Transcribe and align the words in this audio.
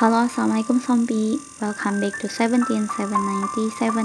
Halo, 0.00 0.24
Assalamualaikum 0.24 0.80
Sompi. 0.80 1.36
Welcome 1.60 2.00
back 2.00 2.16
to 2.24 2.26
17797 2.32 2.88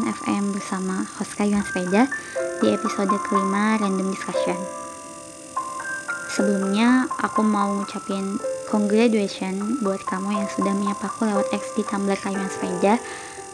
FM 0.04 0.51
bersama 0.51 1.08
host 1.16 1.40
Kayuan 1.40 1.64
Sepeda 1.64 2.12
di 2.60 2.67
episode 2.67 3.16
kelima 3.24 3.80
Random 3.80 4.12
Discussion. 4.12 4.60
Sebelumnya, 6.28 7.08
aku 7.23 7.48
mau 7.48 7.80
ngucapin 7.80 8.36
congratulations 8.68 9.80
buat 9.80 10.04
kamu 10.04 10.36
yang 10.36 10.52
sudah 10.52 10.76
menyapaku 10.76 11.32
lewat 11.32 11.48
X 11.55 11.80
di 11.80 11.88
Tumblr 11.88 12.20
Kayuan 12.20 12.52
Sepeda 12.52 13.00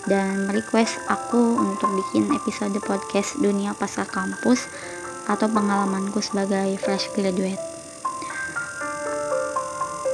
dan 0.09 0.49
request 0.49 0.97
aku 1.13 1.61
untuk 1.61 1.93
bikin 1.93 2.25
episode 2.33 2.73
podcast 2.81 3.37
dunia 3.37 3.77
pasar 3.77 4.09
kampus 4.09 4.65
atau 5.29 5.45
pengalamanku 5.45 6.17
sebagai 6.25 6.73
fresh 6.81 7.05
graduate 7.13 7.70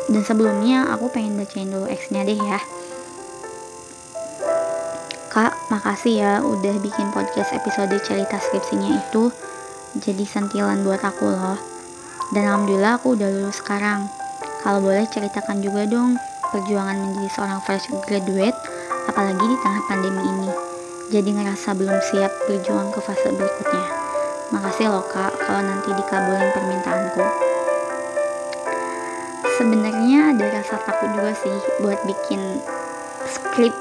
dan 0.08 0.24
sebelumnya 0.24 0.88
aku 0.88 1.12
pengen 1.12 1.36
bacain 1.36 1.68
dulu 1.68 1.88
X-nya 1.92 2.24
deh 2.24 2.40
ya. 2.40 2.60
Kak, 5.28 5.54
makasih 5.70 6.14
ya 6.24 6.34
udah 6.42 6.76
bikin 6.80 7.12
podcast 7.12 7.52
episode 7.54 7.94
cerita 8.02 8.40
skripsinya 8.40 9.04
itu 9.04 9.30
jadi 10.00 10.24
sentilan 10.24 10.82
buat 10.88 11.04
aku 11.04 11.28
loh. 11.28 11.60
Dan 12.32 12.48
alhamdulillah 12.48 13.00
aku 13.00 13.20
udah 13.20 13.28
lulus 13.28 13.60
sekarang. 13.60 14.08
Kalau 14.64 14.80
boleh 14.82 15.06
ceritakan 15.08 15.60
juga 15.60 15.86
dong 15.86 16.16
perjuangan 16.50 16.98
menjadi 16.98 17.30
seorang 17.36 17.60
fresh 17.68 17.92
graduate 18.08 18.56
apalagi 19.12 19.44
di 19.44 19.58
tengah 19.60 19.84
pandemi 19.92 20.24
ini. 20.24 20.52
Jadi 21.08 21.30
ngerasa 21.36 21.76
belum 21.76 22.00
siap 22.12 22.32
berjuang 22.48 22.92
ke 22.92 23.00
fase 23.04 23.32
berikutnya. 23.32 23.86
Makasih 24.56 24.88
loh 24.92 25.04
kak 25.12 25.36
kalau 25.44 25.62
nanti 25.64 25.92
dikabulin 25.92 26.52
permintaanku 26.56 27.48
sebenarnya 29.58 29.97
rasa 30.68 30.84
takut 30.84 31.08
juga 31.16 31.32
sih 31.32 31.58
buat 31.80 31.96
bikin 32.04 32.60
skrip 33.24 33.72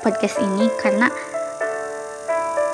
podcast 0.00 0.40
ini 0.40 0.72
karena 0.80 1.12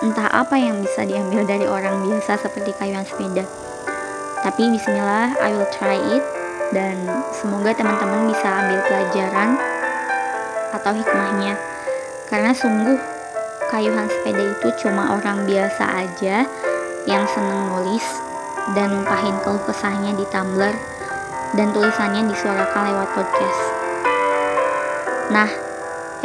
entah 0.07 0.31
apa 0.31 0.55
yang 0.55 0.79
bisa 0.79 1.03
diambil 1.03 1.43
dari 1.43 1.67
orang 1.67 2.07
biasa 2.07 2.39
seperti 2.39 2.71
kayuan 2.79 3.03
sepeda. 3.03 3.43
Tapi 4.47 4.62
bismillah 4.71 5.34
I 5.43 5.51
will 5.59 5.67
try 5.75 5.99
it 5.99 6.23
dan 6.71 7.03
semoga 7.34 7.75
teman-teman 7.75 8.31
bisa 8.31 8.47
ambil 8.47 8.79
pelajaran 8.87 9.59
atau 10.71 10.95
hikmahnya. 10.95 11.59
Karena 12.31 12.55
sungguh 12.55 12.95
kayuhan 13.75 14.06
sepeda 14.06 14.55
itu 14.55 14.87
cuma 14.87 15.19
orang 15.19 15.51
biasa 15.51 16.06
aja 16.06 16.47
yang 17.11 17.27
seneng 17.27 17.75
nulis 17.75 18.06
dan 18.79 18.95
numpahin 18.95 19.34
keluh 19.43 19.67
kesahnya 19.67 20.15
di 20.15 20.23
Tumblr 20.31 21.00
dan 21.55 21.75
tulisannya 21.75 22.31
disuarakan 22.31 22.83
lewat 22.95 23.09
podcast. 23.15 23.62
Nah, 25.31 25.51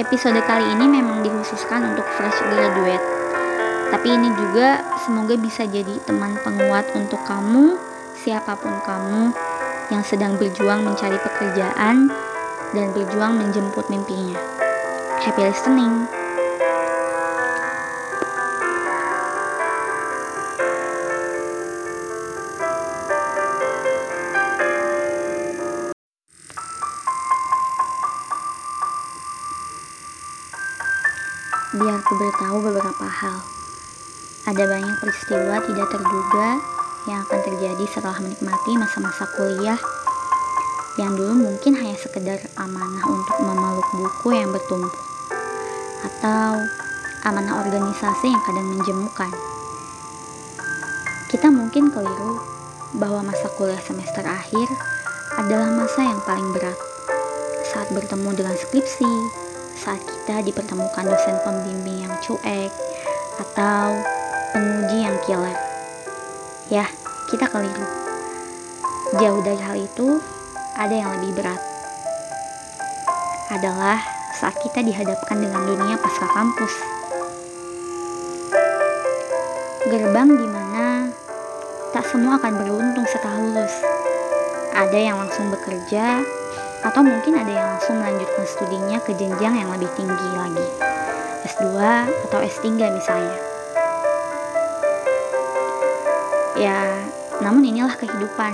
episode 0.02 0.42
kali 0.46 0.66
ini 0.74 0.86
memang 0.90 1.22
dikhususkan 1.22 1.94
untuk 1.94 2.06
fresh 2.18 2.42
graduate. 2.50 3.06
Tapi 3.94 4.08
ini 4.12 4.34
juga 4.34 4.82
semoga 5.06 5.38
bisa 5.38 5.64
jadi 5.64 6.02
teman 6.04 6.36
penguat 6.42 6.90
untuk 6.98 7.22
kamu, 7.24 7.78
siapa 8.18 8.58
pun 8.58 8.74
kamu 8.82 9.32
yang 9.94 10.02
sedang 10.02 10.36
berjuang 10.42 10.82
mencari 10.82 11.16
pekerjaan 11.22 12.10
dan 12.74 12.88
berjuang 12.92 13.38
menjemput 13.38 13.86
mimpinya. 13.94 14.42
Happy 15.22 15.46
listening! 15.46 16.25
Biar 31.86 32.02
ku 32.02 32.18
beritahu 32.18 32.66
beberapa 32.66 33.06
hal. 33.06 33.46
Ada 34.50 34.64
banyak 34.66 34.98
peristiwa 35.06 35.62
tidak 35.70 35.88
terduga 35.94 36.58
yang 37.06 37.22
akan 37.22 37.40
terjadi 37.46 37.86
setelah 37.94 38.18
menikmati 38.26 38.74
masa-masa 38.74 39.30
kuliah 39.38 39.78
yang 40.98 41.14
dulu 41.14 41.46
mungkin 41.46 41.78
hanya 41.78 41.94
sekedar 41.94 42.42
amanah 42.58 43.06
untuk 43.06 43.38
memeluk 43.38 43.86
buku 44.02 44.34
yang 44.34 44.50
bertumpuk 44.50 44.98
atau 46.10 46.58
amanah 47.22 47.62
organisasi 47.62 48.34
yang 48.34 48.42
kadang 48.42 48.66
menjemukan. 48.66 49.30
Kita 51.30 51.54
mungkin 51.54 51.94
keliru 51.94 52.42
bahwa 52.98 53.30
masa 53.30 53.46
kuliah 53.54 53.82
semester 53.86 54.26
akhir 54.26 54.66
adalah 55.38 55.70
masa 55.70 56.02
yang 56.02 56.18
paling 56.26 56.50
berat 56.50 56.82
saat 57.70 57.94
bertemu 57.94 58.34
dengan 58.34 58.58
skripsi, 58.58 59.45
saat 59.86 60.02
kita 60.02 60.42
dipertemukan 60.42 61.06
dosen 61.06 61.38
pembimbing 61.46 62.10
yang 62.10 62.14
cuek 62.26 62.74
atau 63.38 64.02
penguji 64.50 65.06
yang 65.06 65.14
killer. 65.30 65.54
Ya, 66.74 66.90
kita 67.30 67.46
keliru. 67.46 67.86
Jauh 69.22 69.46
dari 69.46 69.62
hal 69.62 69.78
itu, 69.78 70.18
ada 70.74 70.90
yang 70.90 71.14
lebih 71.22 71.38
berat. 71.38 71.62
Adalah 73.54 74.02
saat 74.34 74.58
kita 74.58 74.82
dihadapkan 74.82 75.38
dengan 75.38 75.62
dunia 75.70 76.02
pasca 76.02 76.26
kampus. 76.34 76.74
Gerbang 79.86 80.34
di 80.34 80.48
mana 80.50 81.14
tak 81.94 82.10
semua 82.10 82.42
akan 82.42 82.54
beruntung 82.58 83.06
setelah 83.06 83.38
lulus. 83.38 83.76
Ada 84.74 84.98
yang 84.98 85.22
langsung 85.22 85.54
bekerja, 85.54 86.26
atau 86.86 87.02
mungkin 87.02 87.34
ada 87.34 87.50
yang 87.50 87.66
langsung 87.66 87.98
melanjutkan 87.98 88.46
studinya 88.46 89.02
ke 89.02 89.18
jenjang 89.18 89.58
yang 89.58 89.70
lebih 89.74 89.90
tinggi 89.98 90.30
lagi. 90.38 90.68
S2 91.50 91.66
atau 92.30 92.40
S3 92.46 92.78
misalnya. 92.94 93.38
Ya 96.54 96.86
namun 97.42 97.66
inilah 97.66 97.98
kehidupan. 97.98 98.54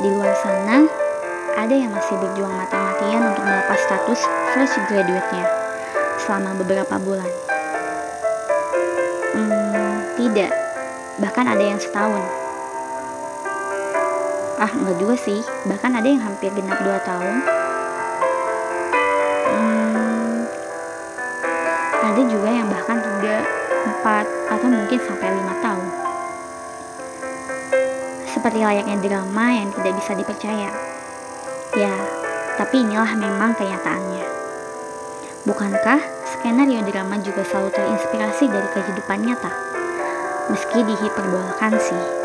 Di 0.00 0.08
luar 0.08 0.32
sana 0.40 0.88
ada 1.52 1.74
yang 1.76 1.92
masih 1.92 2.16
berjuang 2.16 2.56
mati-matian 2.56 3.20
untuk 3.20 3.44
melepas 3.44 3.78
status 3.84 4.20
fresh 4.56 4.76
graduate-nya 4.88 5.44
selama 6.24 6.56
beberapa 6.56 6.96
bulan. 6.96 7.28
Hmm, 9.36 10.16
tidak. 10.16 10.52
Bahkan 11.20 11.46
ada 11.52 11.64
yang 11.64 11.76
setahun 11.76 12.41
ah 14.62 14.70
enggak 14.70 14.96
juga 15.02 15.14
sih. 15.18 15.42
Bahkan 15.66 15.90
ada 15.90 16.06
yang 16.06 16.22
hampir 16.22 16.54
genap 16.54 16.78
2 16.78 16.94
tahun. 17.02 17.34
Hmm, 19.50 20.46
ada 21.98 22.22
juga 22.30 22.48
yang 22.48 22.70
bahkan 22.70 23.02
3, 23.02 23.42
4 23.42 24.26
atau 24.54 24.68
mungkin 24.70 24.98
sampai 25.02 25.28
5 25.34 25.54
tahun. 25.58 25.86
Seperti 28.30 28.58
layaknya 28.62 28.96
drama 29.02 29.46
yang 29.50 29.68
tidak 29.74 29.98
bisa 29.98 30.14
dipercaya. 30.14 30.70
Ya 31.74 31.94
tapi 32.54 32.86
inilah 32.86 33.18
memang 33.18 33.58
kenyataannya. 33.58 34.26
Bukankah 35.42 35.98
skenario 36.30 36.86
drama 36.86 37.18
juga 37.18 37.42
selalu 37.42 37.74
terinspirasi 37.74 38.46
dari 38.46 38.68
kehidupan 38.70 39.26
nyata? 39.26 39.50
Meski 40.52 40.86
dihiperbolakan 40.86 41.74
sih 41.82 42.21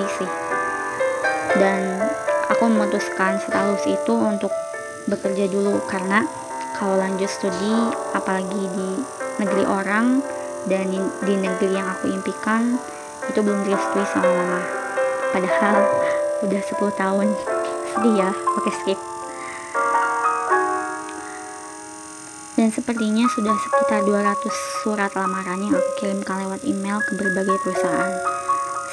sih. 0.00 0.30
Dan 1.58 2.00
aku 2.48 2.64
memutuskan 2.68 3.36
lulus 3.52 3.84
itu 3.84 4.14
untuk 4.16 4.52
bekerja 5.10 5.50
dulu 5.50 5.82
karena 5.90 6.24
kalau 6.78 6.96
lanjut 6.98 7.28
studi 7.28 7.74
apalagi 8.16 8.62
di 8.72 8.90
negeri 9.42 9.64
orang 9.66 10.22
dan 10.70 10.88
di, 10.94 11.34
negeri 11.34 11.74
yang 11.74 11.88
aku 11.90 12.10
impikan 12.10 12.78
itu 13.28 13.38
belum 13.42 13.66
direstui 13.66 14.04
sama 14.08 14.30
mama. 14.30 14.60
Padahal 15.34 15.76
udah 16.46 16.62
10 16.62 17.00
tahun. 17.00 17.26
Sedih 17.92 18.14
ya 18.24 18.30
oke 18.32 18.70
skip. 18.72 18.98
Dan 22.52 22.68
sepertinya 22.70 23.26
sudah 23.26 23.56
sekitar 23.58 24.06
200 24.06 24.38
surat 24.84 25.10
lamaran 25.18 25.66
yang 25.66 25.74
aku 25.74 25.90
kirimkan 25.98 26.46
lewat 26.46 26.62
email 26.62 27.02
ke 27.02 27.18
berbagai 27.18 27.58
perusahaan 27.64 28.31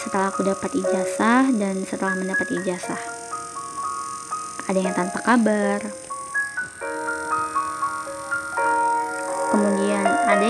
setelah 0.10 0.34
aku 0.34 0.42
dapat 0.42 0.74
ijazah 0.74 1.54
dan 1.54 1.86
setelah 1.86 2.18
mendapat 2.18 2.50
ijazah. 2.50 2.98
Ada 4.66 4.80
yang 4.82 4.96
tanpa 4.98 5.22
kabar. 5.22 5.86
Kemudian 9.54 10.02
ada 10.02 10.50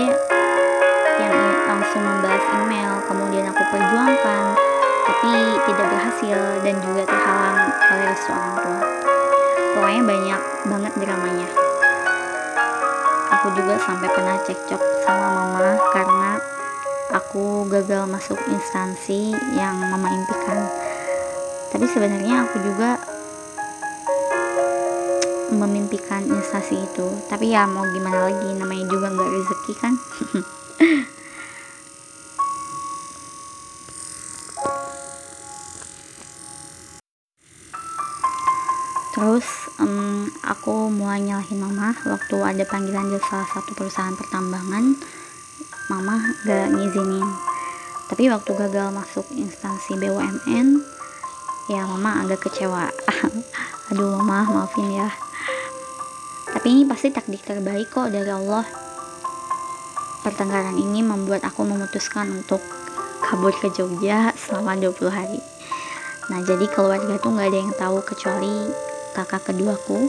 yang 1.20 1.36
langsung 1.68 2.00
membalas 2.00 2.40
email 2.56 3.04
kemudian 3.04 3.52
aku 3.52 3.60
perjuangkan 3.68 4.56
tapi 5.04 5.32
tidak 5.68 5.86
berhasil 5.92 6.40
dan 6.64 6.80
juga 6.80 7.04
terhalang 7.04 7.60
oleh 7.68 8.16
seorang 8.16 8.56
tua. 8.64 8.84
Pokoknya 9.76 10.02
banyak 10.08 10.40
banget 10.72 10.92
dramanya. 10.96 11.48
Aku 13.36 13.52
juga 13.52 13.76
sampai 13.76 14.08
pernah 14.08 14.40
cekcok 14.40 15.04
sama 15.04 15.28
mama 15.36 15.76
karena 15.92 16.40
aku 17.10 17.66
gagal 17.66 18.06
masuk 18.06 18.38
instansi 18.46 19.34
yang 19.58 19.74
mama 19.90 20.14
impikan. 20.14 20.58
Tapi 21.70 21.86
sebenarnya 21.90 22.46
aku 22.46 22.56
juga 22.62 22.98
memimpikan 25.50 26.22
instansi 26.30 26.78
itu. 26.78 27.06
Tapi 27.26 27.50
ya 27.50 27.66
mau 27.66 27.82
gimana 27.90 28.30
lagi 28.30 28.54
namanya 28.54 28.86
juga 28.86 29.10
nggak 29.10 29.30
rezeki 29.34 29.72
kan? 29.78 29.94
Terus 39.10 39.44
um, 39.76 40.32
aku 40.46 40.88
mulai 40.88 41.20
nyalahin 41.20 41.60
mama 41.60 41.92
waktu 42.08 42.36
ada 42.40 42.64
panggilan 42.64 43.10
di 43.10 43.20
salah 43.20 43.44
satu 43.52 43.76
perusahaan 43.76 44.16
pertambangan 44.16 44.96
mama 45.90 46.22
gak 46.46 46.70
ngizinin. 46.70 47.26
Tapi 48.06 48.30
waktu 48.30 48.54
gagal 48.54 48.94
masuk 48.94 49.26
instansi 49.34 49.98
BUMN 49.98 50.78
ya 51.66 51.82
mama 51.82 52.22
agak 52.22 52.46
kecewa. 52.46 52.86
Aduh 53.90 54.14
mama 54.22 54.46
maafin 54.46 54.86
ya. 54.94 55.10
Tapi 56.46 56.66
ini 56.70 56.82
pasti 56.86 57.10
takdir 57.10 57.42
terbaik 57.42 57.90
kok 57.90 58.14
dari 58.14 58.30
Allah. 58.30 58.62
Pertengkaran 60.22 60.78
ini 60.78 61.02
membuat 61.02 61.42
aku 61.42 61.66
memutuskan 61.66 62.30
untuk 62.30 62.62
kabur 63.18 63.50
ke 63.58 63.74
Jogja 63.74 64.30
selama 64.38 64.78
20 64.78 65.10
hari. 65.10 65.42
Nah 66.30 66.38
jadi 66.46 66.70
keluarga 66.70 67.18
tuh 67.18 67.34
gak 67.34 67.50
ada 67.50 67.58
yang 67.58 67.74
tahu 67.74 67.98
kecuali 68.06 68.70
kakak 69.18 69.50
keduaku 69.50 70.06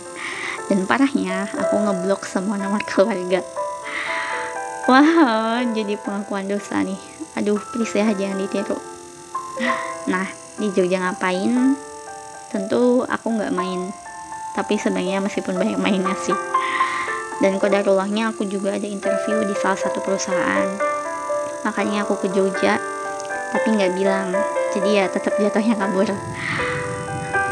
dan 0.68 0.84
parahnya 0.84 1.48
aku 1.56 1.80
ngeblok 1.80 2.28
semua 2.28 2.60
nomor 2.60 2.84
keluarga 2.92 3.63
Wah, 4.84 5.64
jadi 5.64 5.96
pengakuan 5.96 6.44
dosa 6.44 6.84
nih. 6.84 7.00
Aduh, 7.40 7.56
please 7.72 7.96
ya 7.96 8.12
jangan 8.12 8.36
ditiru. 8.36 8.76
Nah, 10.12 10.28
di 10.60 10.68
Jogja 10.76 11.00
ngapain? 11.00 11.72
Tentu 12.52 13.00
aku 13.08 13.26
nggak 13.32 13.56
main. 13.56 13.88
Tapi 14.52 14.76
sebenarnya 14.76 15.24
meskipun 15.24 15.56
banyak 15.56 15.80
mainnya 15.80 16.12
sih. 16.20 16.36
Dan 17.40 17.56
kodarullahnya 17.56 18.36
aku 18.36 18.44
juga 18.44 18.76
ada 18.76 18.84
interview 18.84 19.40
di 19.48 19.56
salah 19.56 19.80
satu 19.80 20.04
perusahaan. 20.04 20.68
Makanya 21.64 22.04
aku 22.04 22.20
ke 22.20 22.28
Jogja, 22.36 22.76
tapi 23.56 23.72
nggak 23.72 23.96
bilang. 23.96 24.36
Jadi 24.76 25.00
ya 25.00 25.08
tetap 25.08 25.32
jatuhnya 25.40 25.80
kabur. 25.80 26.12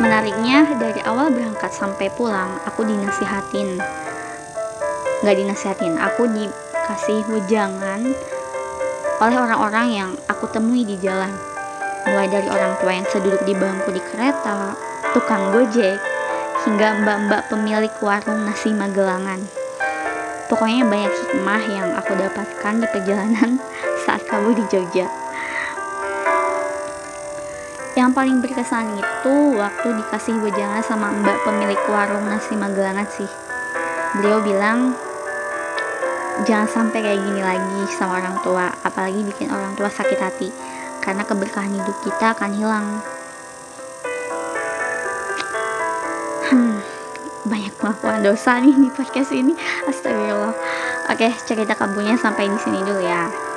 Menariknya 0.04 0.68
dari 0.76 1.00
awal 1.08 1.32
berangkat 1.32 1.72
sampai 1.72 2.12
pulang, 2.12 2.60
aku 2.68 2.84
dinasihatin. 2.84 3.80
Nggak 5.24 5.36
dinasihatin, 5.40 5.96
aku 5.96 6.28
di 6.28 6.44
kasih 6.86 7.22
wejangan 7.30 8.02
oleh 9.22 9.38
orang-orang 9.38 9.86
yang 9.94 10.10
aku 10.26 10.50
temui 10.50 10.82
di 10.82 10.98
jalan. 10.98 11.30
Mulai 12.02 12.26
dari 12.26 12.48
orang 12.50 12.74
tua 12.82 12.90
yang 12.90 13.06
seduduk 13.06 13.46
di 13.46 13.54
bangku 13.54 13.94
di 13.94 14.02
kereta 14.02 14.74
tukang 15.14 15.54
gojek 15.54 16.02
hingga 16.66 16.98
mbak-mbak 17.06 17.46
pemilik 17.46 17.94
warung 18.02 18.42
nasi 18.42 18.74
magelangan. 18.74 19.38
Pokoknya 20.50 20.82
banyak 20.84 21.12
hikmah 21.14 21.62
yang 21.70 21.88
aku 21.94 22.18
dapatkan 22.18 22.74
di 22.82 22.86
perjalanan 22.90 23.62
saat 24.04 24.26
kamu 24.26 24.58
di 24.58 24.64
Jogja. 24.66 25.06
Yang 27.92 28.10
paling 28.16 28.40
berkesan 28.40 28.96
itu 28.96 29.34
waktu 29.54 29.88
dikasih 30.00 30.40
wejangan 30.40 30.80
sama 30.80 31.12
mbak 31.12 31.44
pemilik 31.44 31.78
warung 31.92 32.24
nasi 32.24 32.56
magelangan 32.56 33.04
sih. 33.06 33.28
Beliau 34.16 34.40
bilang 34.40 34.96
jangan 36.48 36.68
sampai 36.68 37.04
kayak 37.04 37.20
gini 37.20 37.40
lagi 37.44 37.82
sama 37.94 38.18
orang 38.18 38.36
tua 38.40 38.72
apalagi 38.82 39.20
bikin 39.22 39.52
orang 39.52 39.76
tua 39.76 39.92
sakit 39.92 40.18
hati. 40.18 40.48
Karena 41.02 41.26
keberkahan 41.26 41.74
hidup 41.74 41.96
kita 42.06 42.32
akan 42.32 42.50
hilang. 42.54 42.86
Hmm, 46.46 46.78
banyak 47.44 47.74
pengakuan 47.76 48.22
dosa 48.22 48.62
nih 48.62 48.76
di 48.76 48.88
podcast 48.88 49.34
ini. 49.34 49.52
Astagfirullah. 49.84 50.54
Oke 51.10 51.28
cerita 51.44 51.74
kabunya 51.74 52.14
sampai 52.16 52.48
di 52.48 52.58
sini 52.62 52.80
dulu 52.80 53.02
ya 53.02 53.51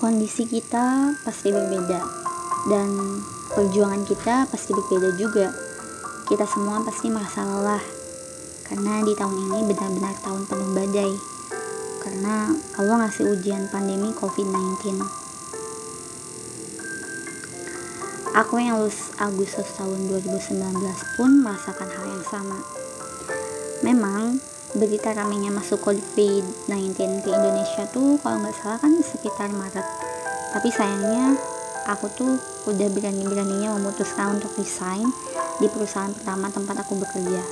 kondisi 0.00 0.48
kita 0.48 1.12
pasti 1.20 1.52
berbeda. 1.52 2.00
Dan 2.64 3.20
perjuangan 3.52 4.08
kita 4.08 4.48
pasti 4.48 4.72
berbeda 4.72 5.12
juga. 5.20 5.52
Kita 6.24 6.48
semua 6.48 6.80
pasti 6.80 7.12
merasa 7.12 7.44
lelah. 7.44 7.84
Karena 8.64 9.04
di 9.04 9.12
tahun 9.12 9.36
ini 9.36 9.68
benar-benar 9.68 10.16
tahun 10.24 10.48
penuh 10.48 10.72
badai. 10.72 11.12
Karena 12.00 12.48
Allah 12.80 12.96
ngasih 13.04 13.28
ujian 13.28 13.68
pandemi 13.68 14.08
COVID-19 14.16 15.20
aku 18.30 18.62
yang 18.62 18.78
lulus 18.78 19.12
Agustus 19.20 19.68
tahun 19.76 20.08
2019 20.08 20.80
pun 21.18 21.30
merasakan 21.44 21.88
hal 21.92 22.04
yang 22.08 22.24
sama. 22.24 22.58
Memang 23.84 24.40
berita 24.80 25.12
ramenya 25.12 25.52
masuk 25.52 25.84
COVID-19 25.84 26.96
ke 27.20 27.28
Indonesia 27.28 27.84
tuh 27.92 28.16
kalau 28.24 28.40
nggak 28.40 28.56
salah 28.56 28.80
kan 28.80 28.96
sekitar 29.04 29.52
Maret. 29.52 29.84
Tapi 30.56 30.72
sayangnya 30.72 31.36
aku 31.84 32.08
tuh 32.16 32.40
udah 32.64 32.88
berani-beraninya 32.88 33.76
memutuskan 33.76 34.40
untuk 34.40 34.56
resign 34.56 35.04
di 35.60 35.68
perusahaan 35.68 36.08
pertama 36.16 36.48
tempat 36.48 36.80
aku 36.80 36.96
bekerja. 36.96 37.44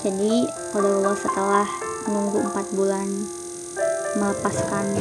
Jadi 0.00 0.48
Allah 0.72 1.16
setelah 1.20 1.68
menunggu 2.08 2.40
4 2.40 2.76
bulan 2.76 3.08
melepaskan 4.16 4.96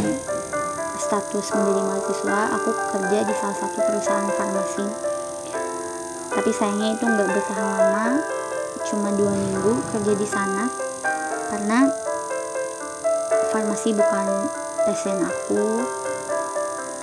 status 0.99 1.55
menjadi 1.55 1.81
mahasiswa 1.87 2.39
aku 2.59 2.69
kerja 2.91 3.19
di 3.23 3.33
salah 3.39 3.57
satu 3.63 3.79
perusahaan 3.79 4.27
farmasi. 4.35 4.87
Tapi 6.35 6.51
sayangnya 6.51 6.99
itu 6.99 7.03
nggak 7.07 7.29
bertahan 7.31 7.63
lama 7.63 8.07
cuma 8.93 9.09
dua 9.17 9.33
minggu 9.33 9.73
kerja 9.89 10.13
di 10.13 10.27
sana 10.29 10.69
karena 11.49 11.89
farmasi 13.49 13.97
bukan 13.97 14.27
passion 14.85 15.17
aku. 15.17 15.81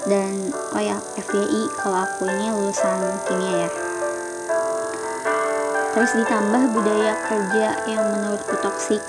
Dan 0.07 0.55
oh 0.55 0.81
ya 0.81 1.03
FYI 1.19 1.67
kalau 1.83 2.07
aku 2.07 2.31
ini 2.31 2.47
lulusan 2.55 2.99
kimia 3.27 3.67
ya. 3.67 3.71
Terus 5.91 6.15
ditambah 6.15 6.63
budaya 6.71 7.19
kerja 7.27 7.67
yang 7.91 8.07
menurutku 8.15 8.55
toksik 8.63 9.03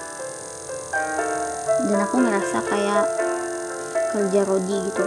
dan 1.86 2.02
aku 2.02 2.18
ngerasa 2.18 2.66
kayak 2.66 3.06
kerja 4.10 4.42
rodi 4.42 4.90
gitu. 4.90 5.06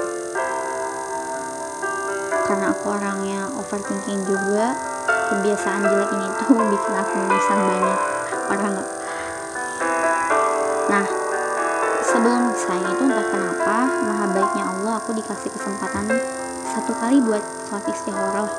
Karena 2.47 2.71
aku 2.71 2.87
orangnya 2.95 3.51
overthinking 3.59 4.23
juga 4.25 4.94
kebiasaan 5.31 5.81
jelek 5.85 6.11
ini 6.13 6.27
tuh 6.41 6.49
bikin 6.73 6.95
aku 6.97 7.13
menyesal 7.25 7.59
banyak 7.65 7.99
orang. 8.51 8.75
Nah 10.91 11.07
sebelum 12.05 12.43
saya 12.53 12.89
itu 12.93 13.03
entah 13.09 13.27
kenapa 13.29 13.77
maha 14.05 14.27
baiknya 14.33 14.65
Allah 14.69 14.93
aku 15.01 15.17
dikasih 15.17 15.51
kesempatan 15.51 16.07
satu 16.75 16.93
kali 17.01 17.23
buat 17.25 17.43
sholat 17.69 17.85
istikharah 17.89 18.51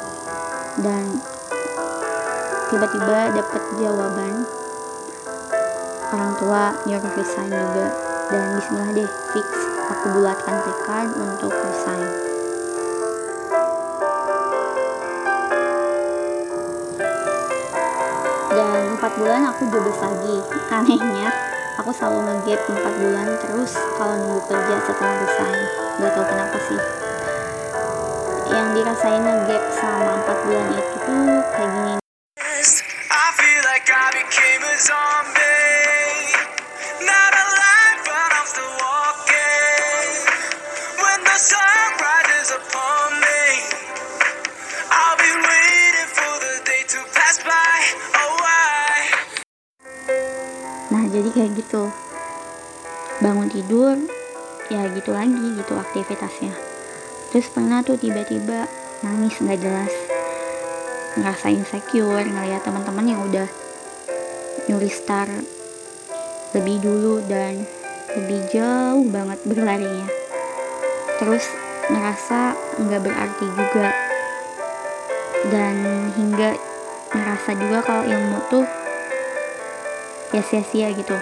dan 0.82 1.04
tiba-tiba 2.68 3.32
dapat 3.32 3.62
jawaban 3.80 4.34
orang 6.16 6.32
tua 6.40 6.64
nyuruh 6.88 7.14
resign 7.16 7.52
juga. 7.52 7.88
Dan 8.26 8.58
bismillah 8.58 8.90
deh 8.98 9.12
fix. 9.36 9.48
Aku 9.86 10.18
bulatkan 10.18 10.58
tekad 10.66 11.14
untuk 11.14 11.54
resign 11.54 12.35
dan 18.56 18.96
empat 18.96 19.12
bulan 19.20 19.44
aku 19.52 19.68
jobless 19.68 20.00
lagi. 20.00 20.40
Anehnya 20.72 21.28
aku 21.76 21.92
selalu 21.92 22.24
ngegap 22.24 22.64
4 22.72 23.04
bulan 23.04 23.28
terus 23.44 23.76
kalau 24.00 24.16
nunggu 24.16 24.42
kerja 24.48 24.76
setelah 24.88 25.16
resign. 25.20 25.60
Gak 26.00 26.12
tau 26.16 26.24
kenapa 26.24 26.58
sih. 26.64 26.80
Yang 28.48 28.68
dirasain 28.80 29.22
ngegap 29.28 29.64
selama 29.76 30.24
4 30.24 30.46
bulan 30.48 30.68
itu 30.72 30.96
tuh 31.04 31.44
kayak 31.52 31.70
gini 31.76 32.05
tidur 53.76 54.00
ya 54.72 54.88
gitu 54.88 55.12
lagi 55.12 55.60
gitu 55.60 55.76
aktivitasnya. 55.76 56.56
Terus 57.28 57.52
pernah 57.52 57.84
tuh 57.84 58.00
tiba-tiba 58.00 58.72
nangis 59.04 59.36
nggak 59.36 59.60
jelas. 59.60 59.92
Ngerasa 61.20 61.52
insecure 61.52 62.24
ngeliat 62.24 62.64
teman-teman 62.64 63.04
yang 63.04 63.20
udah 63.28 63.44
nyuri 64.72 64.88
star 64.88 65.28
lebih 66.56 66.80
dulu 66.80 67.20
dan 67.28 67.68
lebih 68.16 68.48
jauh 68.48 69.04
banget 69.12 69.44
berlarinya. 69.44 70.08
Terus 71.20 71.44
ngerasa 71.92 72.56
nggak 72.80 73.02
berarti 73.04 73.46
juga. 73.60 73.92
Dan 75.52 75.76
hingga 76.16 76.56
ngerasa 77.12 77.52
juga 77.60 77.84
kalau 77.84 78.08
ilmu 78.08 78.40
tuh 78.48 78.64
ya 80.32 80.40
sia-sia 80.40 80.96
gitu. 80.96 81.20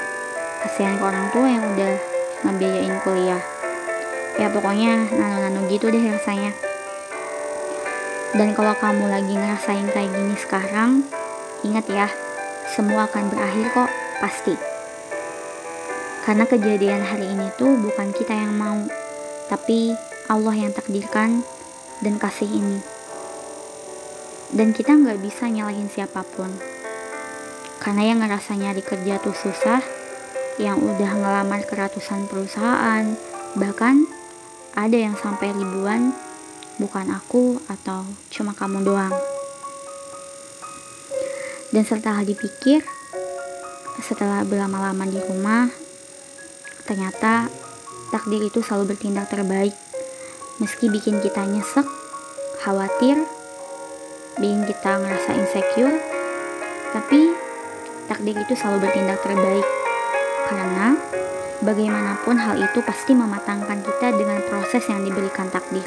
Kasihan 0.62 1.01
ke 1.01 1.03
orang 1.03 1.33
tua 1.33 1.50
yang 1.50 1.65
udah 1.74 2.12
ngebiayain 2.43 3.00
kuliah. 3.01 3.43
Ya 4.38 4.51
pokoknya 4.51 5.09
nano-nano 5.13 5.65
gitu 5.71 5.88
deh 5.89 6.03
rasanya. 6.12 6.51
Dan 8.33 8.57
kalau 8.57 8.73
kamu 8.77 9.07
lagi 9.07 9.33
ngerasain 9.38 9.88
kayak 9.93 10.09
gini 10.09 10.35
sekarang 10.35 11.05
ingat 11.62 11.85
ya 11.85 12.07
semua 12.73 13.05
akan 13.05 13.29
berakhir 13.29 13.69
kok 13.71 13.89
pasti. 14.19 14.55
Karena 16.25 16.47
kejadian 16.47 17.03
hari 17.03 17.29
ini 17.29 17.51
tuh 17.59 17.77
bukan 17.77 18.09
kita 18.15 18.33
yang 18.33 18.55
mau 18.57 18.79
tapi 19.51 19.93
Allah 20.31 20.55
yang 20.55 20.71
takdirkan 20.73 21.45
dan 22.01 22.17
kasih 22.17 22.50
ini. 22.50 22.79
Dan 24.50 24.73
kita 24.73 24.97
nggak 24.97 25.21
bisa 25.21 25.45
nyalahin 25.50 25.89
siapa 25.89 26.25
pun. 26.25 26.50
Karena 27.83 28.01
yang 28.01 28.23
ngerasa 28.23 28.57
nyari 28.57 28.81
kerja 28.81 29.21
tuh 29.21 29.35
susah 29.35 30.02
yang 30.62 30.77
udah 30.77 31.12
ngelamar 31.17 31.65
ke 31.65 31.74
ratusan 31.74 32.29
perusahaan 32.29 33.17
bahkan 33.57 34.05
ada 34.74 34.98
yang 34.98 35.13
sampai 35.17 35.53
ribuan 35.53 36.13
bukan 36.81 37.13
aku 37.13 37.62
atau 37.69 38.05
cuma 38.33 38.53
kamu 38.57 38.81
doang. 38.86 39.13
Dan 41.74 41.86
setelah 41.86 42.22
dipikir 42.22 42.86
setelah 44.01 44.41
berlama-lama 44.45 45.05
di 45.05 45.22
rumah 45.22 45.69
ternyata 46.86 47.50
takdir 48.10 48.41
itu 48.45 48.62
selalu 48.62 48.93
bertindak 48.93 49.29
terbaik. 49.29 49.74
Meski 50.62 50.89
bikin 50.89 51.17
kita 51.22 51.45
nyesek 51.50 51.86
khawatir 52.62 53.17
bikin 54.38 54.65
kita 54.65 55.01
ngerasa 55.01 55.31
insecure 55.38 55.98
tapi 56.93 57.33
takdir 58.05 58.38
itu 58.38 58.53
selalu 58.53 58.86
bertindak 58.89 59.22
terbaik 59.22 59.82
karena 60.53 60.93
bagaimanapun 61.65 62.38
hal 62.38 62.62
itu 62.62 62.86
pasti 62.86 63.17
mematangkan 63.17 63.81
kita 63.81 64.13
dengan 64.13 64.38
proses 64.45 64.86
yang 64.86 65.01
diberikan 65.01 65.50
takdir. 65.50 65.86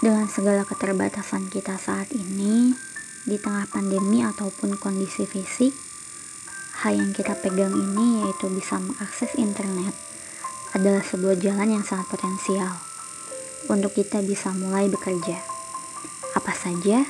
Dengan 0.00 0.32
segala 0.32 0.64
keterbatasan 0.64 1.52
kita 1.52 1.76
saat 1.76 2.08
ini, 2.16 2.72
di 3.28 3.36
tengah 3.36 3.68
pandemi 3.68 4.24
ataupun 4.24 4.80
kondisi 4.80 5.28
fisik, 5.28 5.76
hal 6.80 6.96
yang 6.96 7.12
kita 7.12 7.36
pegang 7.36 7.76
ini 7.76 8.24
yaitu 8.24 8.48
bisa 8.48 8.80
mengakses 8.80 9.36
internet 9.36 9.92
adalah 10.72 11.04
sebuah 11.04 11.36
jalan 11.36 11.76
yang 11.76 11.84
sangat 11.84 12.08
potensial 12.08 12.80
untuk 13.68 13.92
kita 13.92 14.24
bisa 14.24 14.56
mulai 14.56 14.88
bekerja. 14.88 15.49
Apa 16.30 16.54
saja, 16.54 17.02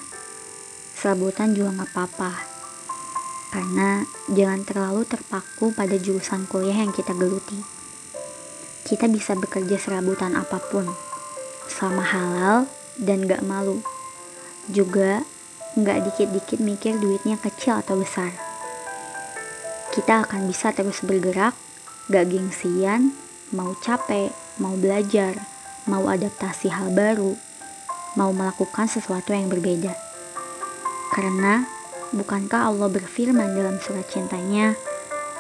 serabutan 0.97 1.53
juga 1.53 1.77
nggak 1.77 1.91
apa-apa. 1.93 2.33
Karena 3.51 4.07
jangan 4.31 4.63
terlalu 4.65 5.03
terpaku 5.05 5.75
pada 5.75 5.99
jurusan 5.99 6.47
kuliah 6.47 6.81
yang 6.81 6.95
kita 6.95 7.13
geluti. 7.13 7.59
Kita 8.87 9.11
bisa 9.11 9.37
bekerja 9.37 9.77
serabutan 9.77 10.33
apa 10.39 10.57
pun, 10.57 10.89
sama 11.69 12.01
halal 12.01 12.71
dan 12.97 13.29
gak 13.29 13.45
malu. 13.45 13.85
Juga 14.71 15.27
nggak 15.77 15.99
dikit-dikit 16.11 16.59
mikir 16.63 16.97
duitnya 16.97 17.37
kecil 17.37 17.79
atau 17.79 18.01
besar. 18.01 18.33
Kita 19.91 20.25
akan 20.25 20.47
bisa 20.47 20.71
terus 20.71 21.03
bergerak, 21.03 21.53
gak 22.09 22.31
gengsian, 22.31 23.13
mau 23.51 23.75
capek, 23.83 24.31
mau 24.63 24.79
belajar, 24.79 25.35
mau 25.91 26.07
adaptasi 26.07 26.71
hal 26.71 26.95
baru, 26.95 27.35
mau 28.19 28.35
melakukan 28.35 28.91
sesuatu 28.91 29.31
yang 29.31 29.47
berbeda. 29.47 29.95
Karena 31.11 31.67
bukankah 32.15 32.71
Allah 32.71 32.89
berfirman 32.91 33.55
dalam 33.55 33.79
surat 33.83 34.07
cintanya, 34.11 34.75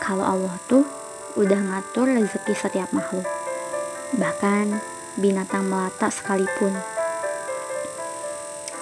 kalau 0.03 0.27
Allah 0.27 0.55
tuh 0.67 0.83
udah 1.39 1.59
ngatur 1.59 2.11
rezeki 2.11 2.55
setiap 2.55 2.91
makhluk. 2.91 3.27
Bahkan 4.19 4.79
binatang 5.19 5.67
melata 5.71 6.11
sekalipun. 6.11 6.75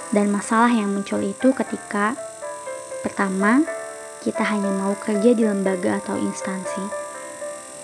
Dan 0.09 0.33
masalah 0.33 0.73
yang 0.73 0.89
muncul 0.89 1.21
itu 1.21 1.53
ketika 1.53 2.17
pertama, 3.05 3.61
kita 4.25 4.41
hanya 4.41 4.73
mau 4.73 4.97
kerja 4.97 5.37
di 5.37 5.45
lembaga 5.45 6.01
atau 6.01 6.17
instansi. 6.17 6.85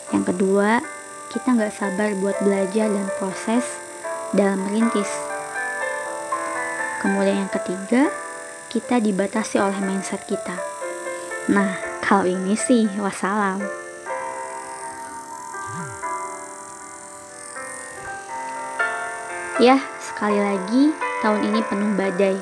Yang 0.08 0.32
kedua, 0.32 0.80
kita 1.28 1.52
nggak 1.52 1.74
sabar 1.76 2.16
buat 2.16 2.40
belajar 2.40 2.88
dan 2.88 3.06
proses 3.20 3.64
dalam 4.32 4.64
merintis. 4.64 5.33
Kemudian 7.04 7.44
yang 7.44 7.52
ketiga, 7.52 8.08
kita 8.72 8.96
dibatasi 8.96 9.60
oleh 9.60 9.76
mindset 9.84 10.24
kita. 10.24 10.56
Nah, 11.52 11.76
kalau 12.00 12.24
ini 12.24 12.56
sih 12.56 12.88
wassalam. 12.96 13.60
Ya, 19.60 19.84
sekali 20.00 20.40
lagi 20.40 20.96
tahun 21.20 21.44
ini 21.52 21.60
penuh 21.68 21.92
badai. 21.92 22.40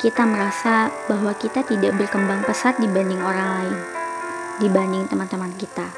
Kita 0.00 0.24
merasa 0.24 0.88
bahwa 1.04 1.36
kita 1.36 1.60
tidak 1.60 1.92
berkembang 2.00 2.48
pesat 2.48 2.80
dibanding 2.80 3.20
orang 3.20 3.48
lain, 3.60 3.78
dibanding 4.64 5.04
teman-teman 5.12 5.52
kita. 5.60 5.92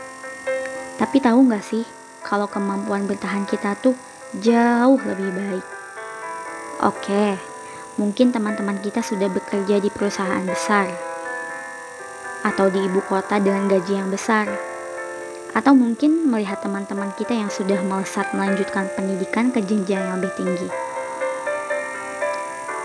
Tapi 0.99 1.23
tahu 1.23 1.47
nggak 1.47 1.62
sih, 1.62 1.87
kalau 2.27 2.50
kemampuan 2.50 3.07
bertahan 3.07 3.47
kita 3.47 3.79
tuh 3.79 3.95
jauh 4.43 4.99
lebih 4.99 5.31
baik. 5.31 5.67
Oke, 6.81 7.50
mungkin 8.00 8.33
teman-teman 8.33 8.80
kita 8.80 9.04
sudah 9.04 9.28
bekerja 9.28 9.76
di 9.76 9.92
perusahaan 9.92 10.40
besar, 10.49 10.88
atau 12.40 12.73
di 12.73 12.80
ibu 12.80 13.04
kota 13.04 13.37
dengan 13.37 13.69
gaji 13.69 14.00
yang 14.00 14.09
besar, 14.09 14.49
atau 15.52 15.76
mungkin 15.76 16.25
melihat 16.25 16.64
teman-teman 16.64 17.12
kita 17.21 17.37
yang 17.37 17.52
sudah 17.52 17.76
melesat 17.85 18.33
melanjutkan 18.33 18.88
pendidikan 18.97 19.52
ke 19.52 19.61
jenjang 19.61 20.00
yang 20.00 20.16
lebih 20.16 20.33
tinggi. 20.33 20.73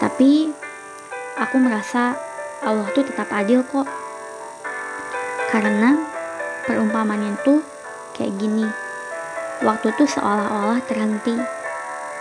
Tapi 0.04 0.52
aku 1.40 1.56
merasa 1.64 2.20
Allah 2.60 2.92
tuh 2.92 3.08
tetap 3.08 3.32
adil 3.32 3.64
kok. 3.64 3.88
Karena 5.48 5.96
perumpamaan 6.68 7.32
itu 7.32 7.64
kayak 8.12 8.36
gini. 8.36 8.68
Waktu 9.64 9.96
tuh 9.96 10.10
seolah-olah 10.10 10.84
terhenti. 10.84 11.40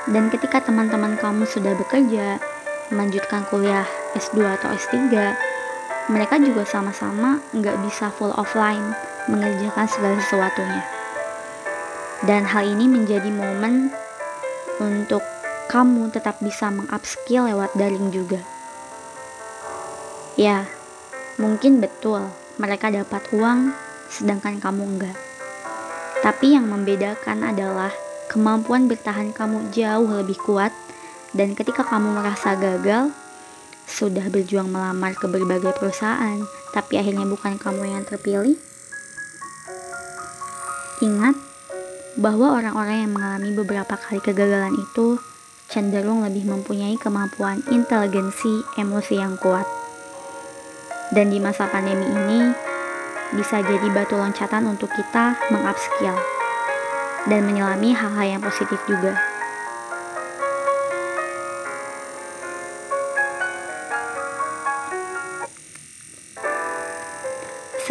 Dan 0.06 0.30
ketika 0.30 0.62
teman-teman 0.62 1.18
kamu 1.18 1.48
sudah 1.48 1.74
bekerja, 1.74 2.38
melanjutkan 2.92 3.46
kuliah 3.48 3.86
S2 4.18 4.44
atau 4.60 4.68
S3, 4.74 5.08
mereka 6.12 6.36
juga 6.36 6.68
sama-sama 6.68 7.40
nggak 7.56 7.80
bisa 7.86 8.12
full 8.12 8.34
offline 8.36 8.92
mengerjakan 9.28 9.88
segala 9.88 10.16
sesuatunya. 10.20 10.82
Dan 12.24 12.44
hal 12.44 12.68
ini 12.68 12.88
menjadi 12.88 13.28
momen 13.32 13.92
untuk 14.80 15.24
kamu 15.72 16.12
tetap 16.12 16.40
bisa 16.44 16.68
mengupskill 16.68 17.48
lewat 17.48 17.72
daring 17.76 18.12
juga. 18.12 18.40
Ya, 20.36 20.68
mungkin 21.40 21.80
betul 21.80 22.26
mereka 22.60 22.92
dapat 22.92 23.24
uang 23.32 23.72
sedangkan 24.12 24.60
kamu 24.60 24.82
enggak. 24.96 25.16
Tapi 26.20 26.56
yang 26.56 26.68
membedakan 26.68 27.44
adalah 27.44 27.92
kemampuan 28.32 28.88
bertahan 28.88 29.32
kamu 29.36 29.72
jauh 29.72 30.08
lebih 30.08 30.40
kuat 30.40 30.72
Dan 31.34 31.58
ketika 31.58 31.82
kamu 31.82 32.14
merasa 32.14 32.54
gagal, 32.54 33.10
sudah 33.84 34.30
berjuang 34.30 34.70
melamar 34.70 35.18
ke 35.18 35.26
berbagai 35.26 35.74
perusahaan, 35.76 36.40
tapi 36.70 36.96
akhirnya 36.96 37.26
bukan 37.26 37.58
kamu 37.58 37.90
yang 37.90 38.06
terpilih, 38.06 38.54
ingat 41.02 41.36
bahwa 42.14 42.54
orang-orang 42.54 43.04
yang 43.04 43.12
mengalami 43.12 43.50
beberapa 43.50 43.98
kali 43.98 44.22
kegagalan 44.22 44.78
itu 44.78 45.18
cenderung 45.66 46.22
lebih 46.22 46.46
mempunyai 46.46 46.94
kemampuan 46.94 47.60
inteligensi 47.66 48.62
emosi 48.78 49.18
yang 49.18 49.34
kuat. 49.34 49.66
Dan 51.10 51.34
di 51.34 51.42
masa 51.42 51.66
pandemi 51.66 52.06
ini, 52.06 52.54
bisa 53.34 53.58
jadi 53.58 53.90
batu 53.90 54.14
loncatan 54.14 54.70
untuk 54.70 54.88
kita 54.94 55.34
mengupskill 55.50 56.14
dan 57.26 57.42
menyelami 57.42 57.90
hal-hal 57.90 58.38
yang 58.38 58.42
positif 58.42 58.78
juga. 58.86 59.33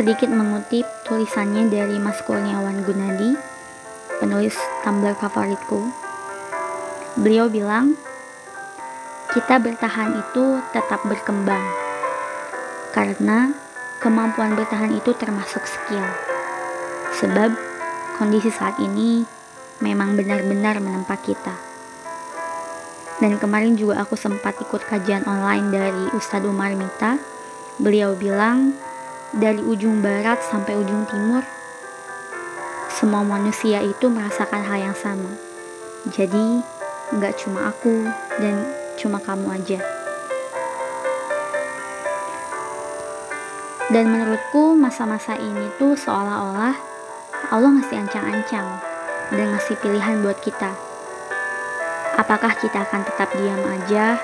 Sedikit 0.03 0.35
mengutip 0.35 0.83
tulisannya 1.07 1.71
dari 1.71 1.95
Mas 1.95 2.19
Kurniawan 2.27 2.83
Gunadi, 2.83 3.39
penulis 4.19 4.51
Tumblr 4.83 5.15
favoritku. 5.15 5.79
Beliau 7.15 7.47
bilang, 7.47 7.95
kita 9.31 9.63
bertahan 9.63 10.11
itu 10.19 10.59
tetap 10.75 11.07
berkembang. 11.07 11.63
Karena 12.91 13.55
kemampuan 14.03 14.59
bertahan 14.59 14.91
itu 14.91 15.15
termasuk 15.15 15.63
skill. 15.63 16.03
Sebab 17.23 17.55
kondisi 18.19 18.51
saat 18.51 18.75
ini 18.83 19.23
memang 19.79 20.19
benar-benar 20.19 20.83
menempa 20.83 21.15
kita. 21.15 21.55
Dan 23.23 23.39
kemarin 23.39 23.79
juga 23.79 24.03
aku 24.03 24.19
sempat 24.19 24.59
ikut 24.59 24.83
kajian 24.83 25.23
online 25.23 25.71
dari 25.71 26.03
Ustadz 26.11 26.43
Umar 26.43 26.75
Mita. 26.75 27.15
Beliau 27.79 28.19
bilang, 28.19 28.75
dari 29.33 29.65
ujung 29.65 30.05
barat 30.05 30.37
sampai 30.45 30.77
ujung 30.77 31.09
timur, 31.09 31.41
semua 32.93 33.25
manusia 33.25 33.81
itu 33.81 34.05
merasakan 34.05 34.61
hal 34.61 34.93
yang 34.93 34.97
sama. 34.97 35.33
Jadi, 36.13 36.61
nggak 37.17 37.33
cuma 37.41 37.73
aku 37.73 38.05
dan 38.37 38.61
cuma 38.93 39.17
kamu 39.17 39.57
aja. 39.57 39.81
Dan 43.89 44.09
menurutku 44.13 44.77
masa-masa 44.77 45.33
ini 45.37 45.69
tuh 45.81 45.97
seolah-olah 45.97 46.77
Allah 47.49 47.71
ngasih 47.77 48.05
ancang-ancang 48.05 48.65
dan 49.33 49.45
ngasih 49.53 49.77
pilihan 49.81 50.21
buat 50.21 50.37
kita. 50.41 50.73
Apakah 52.21 52.53
kita 52.61 52.85
akan 52.85 53.01
tetap 53.05 53.33
diam 53.33 53.61
aja, 53.65 54.21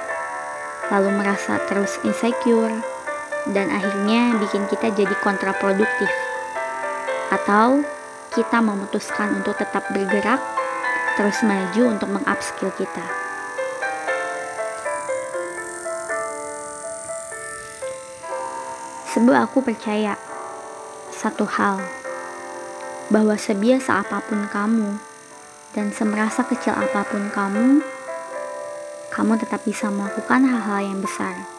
lalu 0.94 1.10
merasa 1.18 1.58
terus 1.66 1.98
insecure, 2.06 2.99
dan 3.50 3.74
akhirnya 3.74 4.38
bikin 4.38 4.70
kita 4.70 4.94
jadi 4.94 5.16
kontraproduktif. 5.26 6.10
Atau 7.34 7.82
kita 8.34 8.62
memutuskan 8.62 9.42
untuk 9.42 9.58
tetap 9.58 9.90
bergerak, 9.90 10.42
terus 11.18 11.42
maju 11.42 11.98
untuk 11.98 12.10
mengupskill 12.14 12.70
kita. 12.78 13.06
Sebab 19.10 19.36
aku 19.50 19.66
percaya 19.66 20.14
satu 21.10 21.50
hal, 21.50 21.82
bahwa 23.10 23.34
sebiasa 23.34 24.06
apa 24.06 24.22
pun 24.22 24.46
kamu 24.46 25.02
dan 25.74 25.90
semerasa 25.90 26.46
kecil 26.46 26.78
apa 26.78 27.02
pun 27.10 27.34
kamu, 27.34 27.82
kamu 29.10 29.34
tetap 29.42 29.66
bisa 29.66 29.90
melakukan 29.90 30.46
hal-hal 30.46 30.94
yang 30.94 31.02
besar 31.02 31.59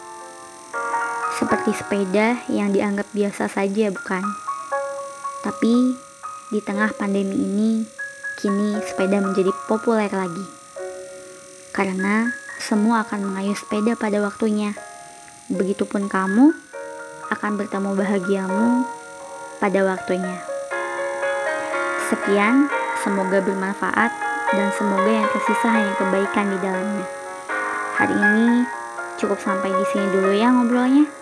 seperti 1.40 1.72
sepeda 1.72 2.36
yang 2.52 2.68
dianggap 2.68 3.08
biasa 3.16 3.48
saja, 3.48 3.88
bukan? 3.88 4.20
Tapi 5.40 5.96
di 6.52 6.60
tengah 6.60 6.92
pandemi 6.92 7.32
ini, 7.32 7.70
kini 8.44 8.76
sepeda 8.84 9.24
menjadi 9.24 9.48
populer 9.64 10.12
lagi. 10.12 10.44
Karena 11.72 12.28
semua 12.60 13.08
akan 13.08 13.32
mengayuh 13.32 13.56
sepeda 13.56 13.96
pada 13.96 14.20
waktunya. 14.20 14.76
Begitupun 15.48 16.12
kamu 16.12 16.52
akan 17.32 17.52
bertemu 17.56 17.90
bahagiamu 17.96 18.84
pada 19.64 19.80
waktunya. 19.88 20.44
Sekian, 22.12 22.68
semoga 23.00 23.40
bermanfaat 23.40 24.12
dan 24.52 24.68
semoga 24.76 25.08
yang 25.08 25.28
tersisa 25.32 25.72
hanya 25.72 25.96
kebaikan 25.96 26.52
di 26.52 26.58
dalamnya. 26.60 27.06
Hari 27.96 28.12
ini 28.12 28.68
cukup 29.16 29.40
sampai 29.40 29.72
di 29.72 29.84
sini 29.88 30.06
dulu 30.12 30.36
ya 30.36 30.52
ngobrolnya. 30.52 31.19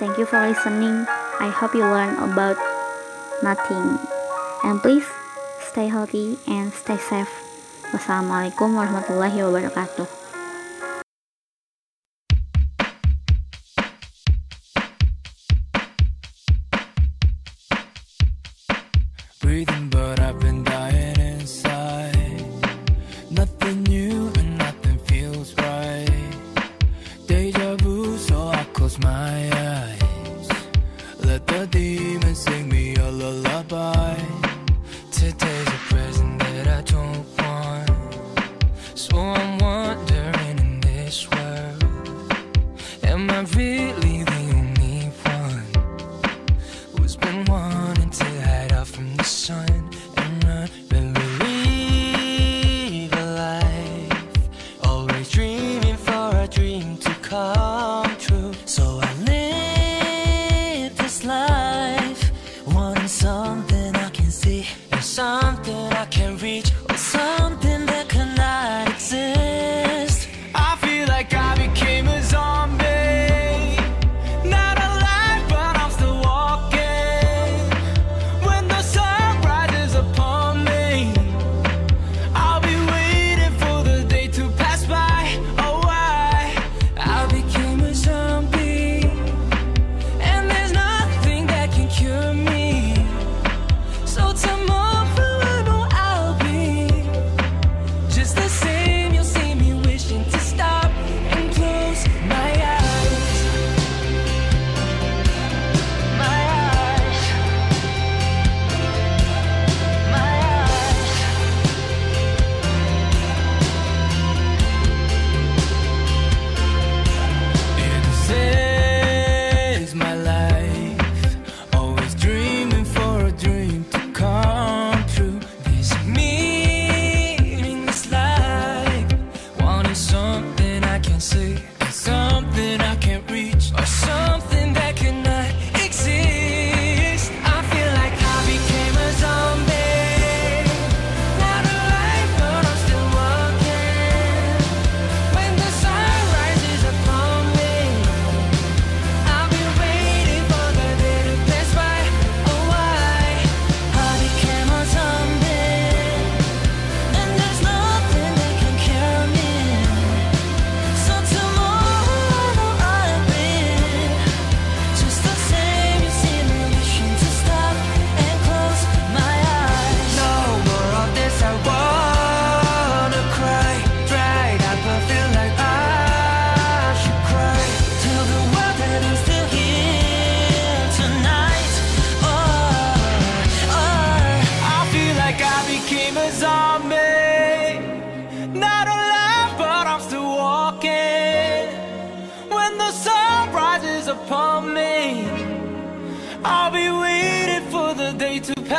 Thank 0.00 0.16
you 0.16 0.24
for 0.24 0.40
listening. 0.40 1.04
I 1.44 1.52
hope 1.52 1.76
you 1.76 1.84
learn 1.84 2.16
about 2.16 2.56
nothing. 3.44 4.00
And 4.64 4.80
please 4.80 5.04
stay 5.60 5.92
healthy 5.92 6.40
and 6.48 6.72
stay 6.72 6.96
safe. 6.96 7.28
Wassalamualaikum 7.92 8.80
warahmatullahi 8.80 9.44
wabarakatuh. 9.44 10.19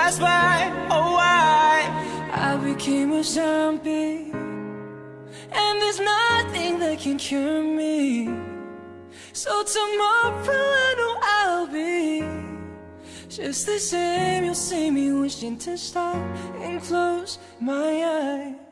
Day 0.10 0.22
why. 0.22 0.88
Oh, 0.90 1.18
I, 1.20 2.28
I 2.32 2.58
became 2.58 3.12
a 3.12 3.24
zombie. 3.24 4.32
And 5.52 5.82
there's 5.82 6.00
nothing 6.00 6.80
that 6.80 7.00
can 7.00 7.18
cure 7.18 7.64
me. 7.64 8.26
So 9.34 9.64
tomorrow 9.64 10.62
I 10.88 10.96
know 10.98 11.16
I'll 11.22 11.68
be 11.68 12.24
just 13.30 13.66
the 13.66 13.80
same. 13.80 14.44
You'll 14.46 14.56
see 14.56 14.92
me 14.92 15.12
wishing 15.12 15.58
to 15.60 15.78
stop 15.78 16.16
and 16.62 16.82
close 16.82 17.38
my 17.60 18.04
eyes. 18.04 18.71